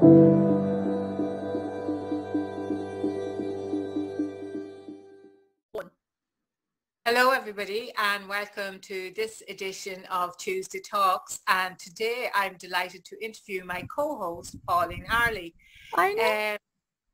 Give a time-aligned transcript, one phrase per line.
[0.00, 0.10] Hello,
[7.32, 11.40] everybody, and welcome to this edition of Tuesday Talks.
[11.48, 15.56] And today I'm delighted to interview my co-host, Pauline Harley.
[15.94, 16.52] I know.
[16.52, 16.58] Um,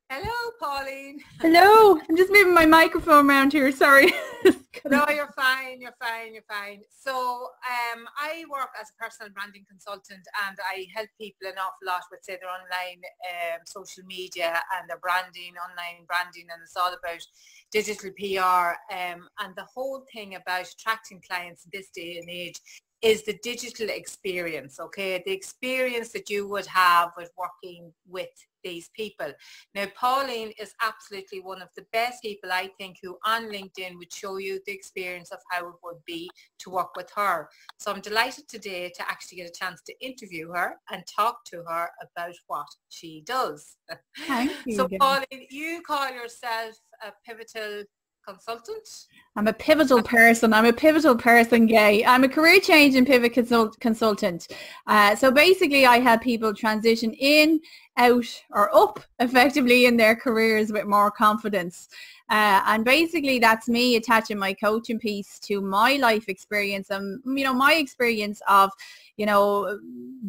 [0.09, 1.19] hello, Pauline.
[1.39, 1.99] Hello.
[2.09, 3.71] I'm just moving my microphone around here.
[3.71, 4.11] Sorry.
[4.87, 5.81] No, you're fine.
[5.81, 6.33] You're fine.
[6.33, 6.81] You're fine.
[6.91, 11.87] So um, I work as a personal branding consultant and I help people an awful
[11.87, 16.77] lot with, say, their online um, social media and their branding, online branding, and it's
[16.77, 17.23] all about
[17.71, 18.77] digital PR.
[18.93, 22.59] Um, and the whole thing about attracting clients in this day and age
[23.05, 25.21] is the digital experience, okay?
[25.25, 28.29] The experience that you would have with working with
[28.63, 29.31] these people.
[29.75, 34.11] Now, Pauline is absolutely one of the best people I think who on LinkedIn would
[34.11, 36.29] show you the experience of how it would be
[36.61, 37.47] to work with her.
[37.77, 41.63] So I'm delighted today to actually get a chance to interview her and talk to
[41.69, 43.77] her about what she does.
[44.25, 44.77] Thank you.
[44.77, 44.89] So.
[44.99, 47.83] Pauline, you call yourself a pivotal
[48.25, 49.05] consultant.
[49.35, 50.53] I'm a pivotal person.
[50.53, 52.05] I'm a pivotal person, gay.
[52.05, 54.47] I'm a career change and pivot consult- consultant.
[54.87, 57.59] Uh, so basically I help people transition in,
[57.97, 61.89] out or up effectively in their careers with more confidence.
[62.29, 67.43] Uh, and basically that's me attaching my coaching piece to my life experience and, you
[67.43, 68.71] know, my experience of,
[69.17, 69.79] you know,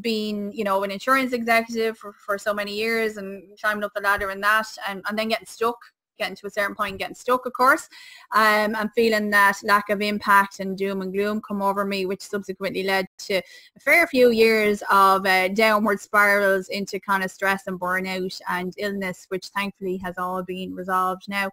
[0.00, 4.00] being, you know, an insurance executive for, for so many years and climbing up the
[4.00, 5.78] ladder in that and, and then getting stuck
[6.18, 7.88] getting to a certain point, getting stuck, of course,
[8.34, 12.22] um, and feeling that lack of impact and doom and gloom come over me, which
[12.22, 17.66] subsequently led to a fair few years of uh, downward spirals into kind of stress
[17.66, 21.50] and burnout and illness, which thankfully has all been resolved now.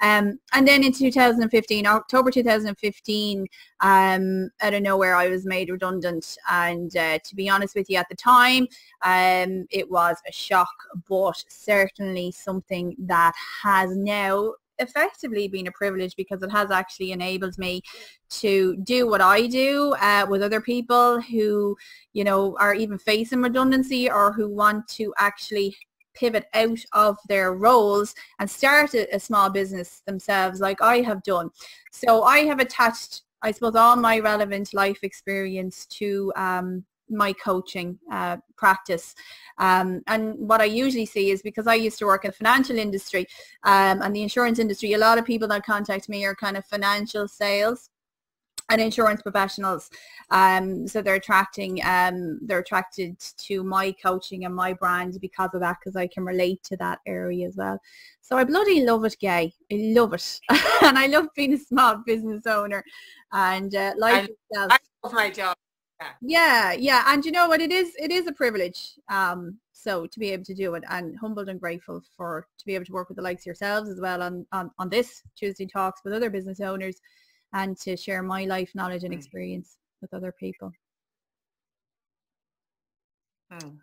[0.00, 3.46] Um, and then in 2015, October 2015,
[3.80, 6.36] um, out of nowhere, I was made redundant.
[6.50, 8.66] And uh, to be honest with you, at the time,
[9.04, 10.74] um, it was a shock,
[11.08, 17.56] but certainly something that has now effectively been a privilege because it has actually enabled
[17.58, 17.80] me
[18.28, 21.76] to do what I do uh, with other people who,
[22.12, 25.76] you know, are even facing redundancy or who want to actually
[26.14, 31.22] pivot out of their roles and start a, a small business themselves like I have
[31.22, 31.50] done.
[31.90, 37.98] So I have attached, I suppose, all my relevant life experience to um, my coaching
[38.10, 39.14] uh, practice.
[39.58, 42.78] Um, and what I usually see is because I used to work in the financial
[42.78, 43.26] industry
[43.64, 46.64] um, and the insurance industry, a lot of people that contact me are kind of
[46.66, 47.90] financial sales
[48.72, 49.90] and insurance professionals.
[50.30, 55.60] Um, so they're attracting, um, they're attracted to my coaching and my brand because of
[55.60, 57.78] that, because I can relate to that area as well.
[58.22, 59.52] So I bloody love it, gay.
[59.70, 60.40] I love it,
[60.82, 62.82] and I love being a small business owner,
[63.32, 64.72] and uh, life I, itself.
[64.72, 65.56] I love my job.
[66.20, 67.60] Yeah, yeah, and you know what?
[67.60, 68.92] It is, it is a privilege.
[69.08, 72.74] Um, so to be able to do it, and humbled and grateful for to be
[72.74, 76.02] able to work with the likes yourselves as well on on, on this Tuesday talks
[76.04, 77.00] with other business owners
[77.52, 79.18] and to share my life knowledge and Mm.
[79.18, 80.72] experience with other people.
[83.50, 83.76] Hmm.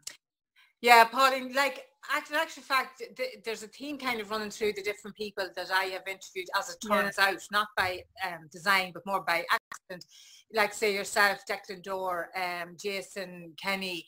[0.81, 4.81] Yeah, Pauline, like in actual fact, th- there's a theme kind of running through the
[4.81, 7.01] different people that I have interviewed as it Yeah.
[7.03, 10.05] turns out, not by um, design, but more by accident.
[10.51, 14.05] Like say yourself, Declan Dorr, um, Jason Kenny,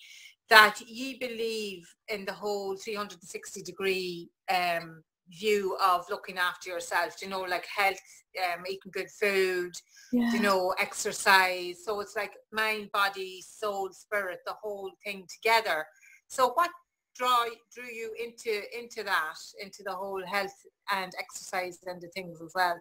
[0.50, 7.30] that ye believe in the whole 360 degree um, view of looking after yourself, you
[7.30, 8.00] know, like health,
[8.44, 9.72] um, eating good food,
[10.12, 10.34] Yeah.
[10.34, 11.86] you know, exercise.
[11.86, 15.86] So it's like mind, body, soul, spirit, the whole thing together.
[16.28, 16.72] So what
[17.18, 20.56] draw drew you into into that, into the whole health
[20.92, 22.80] and exercise and the things as well?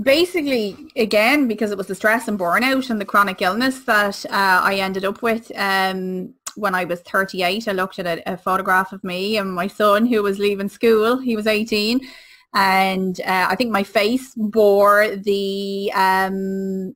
[0.00, 4.60] Basically, again, because it was the stress and burnout and the chronic illness that uh,
[4.62, 7.68] I ended up with um, when I was 38.
[7.68, 11.18] I looked at a, a photograph of me and my son who was leaving school.
[11.18, 12.00] He was 18.
[12.54, 16.94] And uh, I think my face bore the um,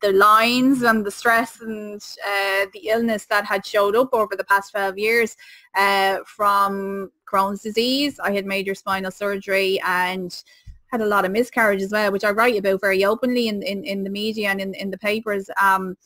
[0.00, 4.44] the lines and the stress and uh, the illness that had showed up over the
[4.44, 5.36] past 12 years
[5.76, 8.18] uh, from Crohn's disease.
[8.18, 10.34] I had major spinal surgery and
[10.88, 13.84] had a lot of miscarriage as well, which I write about very openly in, in,
[13.84, 15.48] in the media and in, in the papers.
[15.60, 15.96] Um,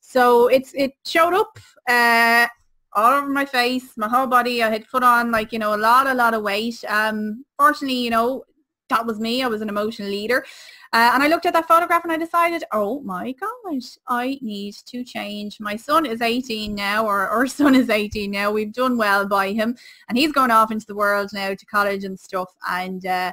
[0.00, 1.58] so it's it showed up
[1.88, 2.46] uh,
[2.94, 4.62] all over my face, my whole body.
[4.62, 6.82] I had put on like, you know, a lot, a lot of weight.
[6.88, 8.44] Um, fortunately, you know,
[8.88, 9.42] that was me.
[9.42, 10.44] I was an emotional leader.
[10.92, 14.74] Uh, and I looked at that photograph and I decided, oh my gosh, I need
[14.86, 15.60] to change.
[15.60, 18.50] My son is 18 now, or our son is 18 now.
[18.50, 19.76] We've done well by him.
[20.08, 22.48] And he's going off into the world now to college and stuff.
[22.66, 23.32] And uh,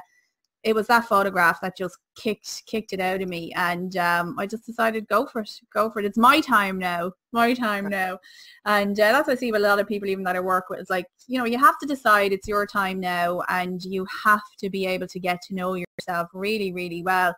[0.66, 3.52] it was that photograph that just kicked kicked it out of me.
[3.54, 6.04] And um, I just decided go for it go for it.
[6.04, 8.18] It's my time now my time now.
[8.64, 10.68] And uh, that's what I see with a lot of people even that I work
[10.68, 10.80] with.
[10.80, 14.42] It's like you know you have to decide it's your time now and you have
[14.58, 17.32] to be able to get to know yourself really really well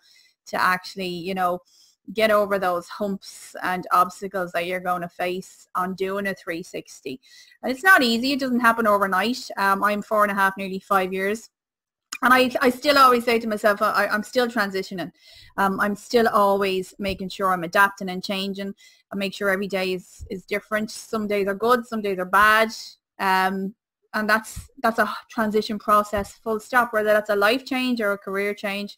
[0.47, 1.59] to actually you know
[2.15, 7.21] get over those humps and obstacles that you're going to face on doing a 360
[7.63, 9.51] and it's not easy it doesn't happen overnight.
[9.59, 11.51] Um, I'm four and a half nearly five years
[12.23, 15.13] and I, I still always say to myself, I, I'm still transitioning.
[15.57, 18.75] Um, I'm still always making sure I'm adapting and changing.
[19.13, 20.91] I make sure every day is, is different.
[20.91, 22.71] Some days are good, some days are bad.
[23.19, 23.75] Um,
[24.15, 26.93] and that's that's a transition process, full stop.
[26.93, 28.97] Whether that's a life change or a career change,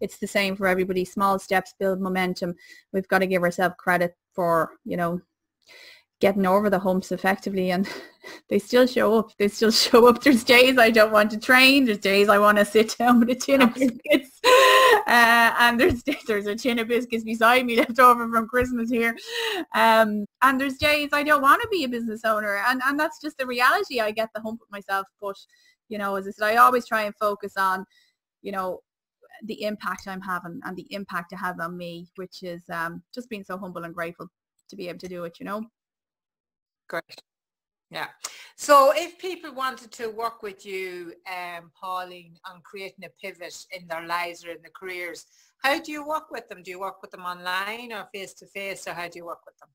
[0.00, 1.04] it's the same for everybody.
[1.04, 2.54] Small steps build momentum.
[2.92, 5.20] We've got to give ourselves credit for, you know,
[6.20, 7.88] getting over the humps effectively and
[8.48, 9.30] they still show up.
[9.38, 10.22] They still show up.
[10.22, 11.84] There's days I don't want to train.
[11.84, 14.40] There's days I want to sit down with a tin of biscuits.
[15.06, 19.16] Uh, and there's there's a tin of biscuits beside me left over from Christmas here.
[19.74, 22.62] Um, and there's days I don't want to be a business owner.
[22.68, 24.00] And, and that's just the reality.
[24.00, 25.06] I get the hump with myself.
[25.20, 25.36] But,
[25.88, 27.84] you know, as I said, I always try and focus on,
[28.42, 28.80] you know,
[29.44, 33.28] the impact I'm having and the impact it has on me, which is um, just
[33.28, 34.26] being so humble and grateful
[34.68, 35.62] to be able to do it, you know.
[36.88, 37.22] Great.
[37.90, 38.08] Yeah.
[38.56, 43.86] So if people wanted to work with you, um, Pauline, on creating a pivot in
[43.88, 45.24] their lives or in their careers,
[45.62, 46.62] how do you work with them?
[46.62, 49.40] Do you work with them online or face to face or how do you work
[49.46, 49.68] with them?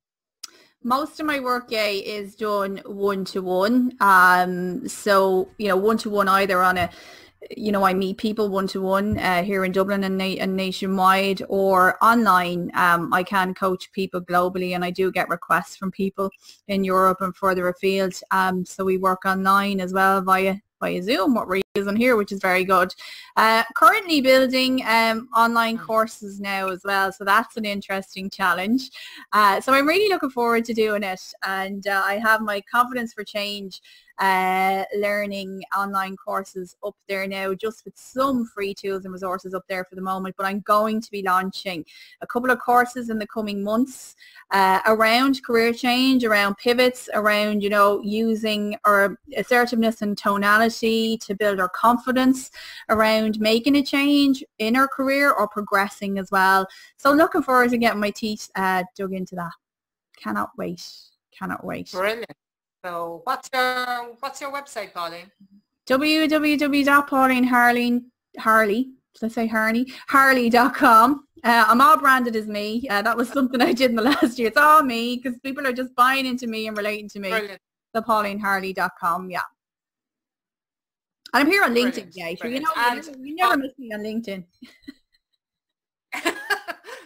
[0.83, 3.98] Most of my work, is done one to one.
[4.89, 6.89] So you know, one to one either on a
[7.56, 12.04] you know, I meet people one-to-one uh, here in Dublin and, na- and nationwide or
[12.04, 12.72] online.
[12.75, 16.30] Um, I can coach people globally and I do get requests from people
[16.68, 18.13] in Europe and further afield.
[18.31, 22.31] Um, so we work online as well via via Zoom, what we're using here, which
[22.31, 22.94] is very good.
[23.36, 28.92] Uh, currently building um, online courses now as well, so that's an interesting challenge.
[29.31, 33.14] Uh, so I'm really looking forward to doing it, and uh, I have my Confidence
[33.14, 33.81] for Change
[34.20, 39.64] uh, learning online courses up there now, just with some free tools and resources up
[39.68, 40.36] there for the moment.
[40.38, 41.84] But I'm going to be launching
[42.22, 44.16] a couple of courses in the coming months
[44.52, 51.36] uh, around career change, around pivots, around, you know, using our assertiveness and tonality to
[51.36, 52.50] build confidence
[52.89, 56.68] around making a change in our career or progressing as well.
[56.98, 59.51] So looking forward to getting my teeth uh, dug into that.
[60.18, 60.83] Cannot wait.
[61.38, 61.92] Cannot wait.
[61.92, 62.31] Brilliant.
[62.86, 65.31] So what's your what's your website, Pauline?
[65.88, 68.01] www.paulineharley
[68.39, 68.89] Harley.
[69.13, 69.86] Did I say Harney?
[70.07, 71.25] Harley.com.
[71.44, 72.88] Uh, I'm all branded as me.
[72.89, 74.48] Uh, that was something I did in the last year.
[74.48, 77.30] It's all me because people are just buying into me and relating to me.
[77.30, 77.62] Brilliant.
[77.94, 79.30] The PaulineHarley.com.
[79.30, 79.42] Yeah.
[81.33, 82.33] And I'm here on LinkedIn, yeah.
[82.39, 84.44] So you know, you never, you never miss me on LinkedIn.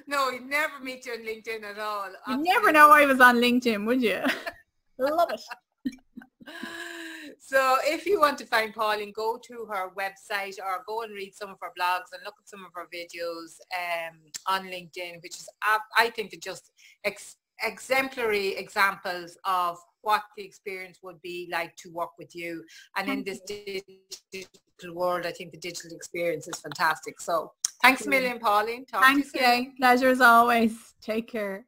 [0.07, 2.09] no, you never meet you on LinkedIn at all.
[2.27, 4.21] You never know I was on LinkedIn, would you?
[5.00, 5.41] Love it.
[7.39, 11.33] so if you want to find Pauline, go to her website or go and read
[11.33, 15.38] some of her blogs and look at some of her videos um, on LinkedIn, which
[15.38, 15.47] is,
[15.97, 16.71] I think, just
[17.06, 22.63] ex- exemplary examples of what the experience would be like to work with you.
[22.95, 27.19] And in this digital world, I think the digital experience is fantastic.
[27.19, 27.51] So
[27.81, 28.85] thanks a million, Pauline.
[28.85, 29.69] Talk thanks, Jay.
[29.77, 30.95] Pleasure as always.
[31.01, 31.65] Take care.